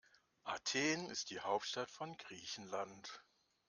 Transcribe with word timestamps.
Athen 0.45 1.11
ist 1.11 1.29
die 1.29 1.41
Hauptstadt 1.41 1.91
von 1.91 2.17
Griechenland. 2.17 3.21